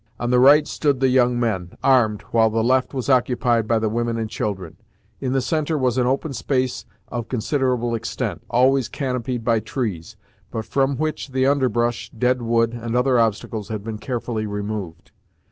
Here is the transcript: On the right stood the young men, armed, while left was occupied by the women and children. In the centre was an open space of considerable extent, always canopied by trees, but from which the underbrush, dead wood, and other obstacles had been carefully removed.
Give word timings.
On 0.19 0.31
the 0.31 0.39
right 0.39 0.67
stood 0.67 0.99
the 0.99 1.09
young 1.09 1.39
men, 1.39 1.77
armed, 1.83 2.23
while 2.31 2.49
left 2.49 2.91
was 2.91 3.07
occupied 3.07 3.67
by 3.67 3.77
the 3.77 3.87
women 3.87 4.17
and 4.17 4.27
children. 4.31 4.77
In 5.19 5.33
the 5.33 5.41
centre 5.41 5.77
was 5.77 5.95
an 5.99 6.07
open 6.07 6.33
space 6.33 6.85
of 7.09 7.27
considerable 7.27 7.93
extent, 7.93 8.41
always 8.49 8.89
canopied 8.89 9.43
by 9.45 9.59
trees, 9.59 10.15
but 10.49 10.65
from 10.65 10.97
which 10.97 11.27
the 11.29 11.45
underbrush, 11.45 12.09
dead 12.09 12.41
wood, 12.41 12.73
and 12.73 12.95
other 12.95 13.19
obstacles 13.19 13.67
had 13.69 13.83
been 13.83 13.99
carefully 13.99 14.47
removed. 14.47 15.11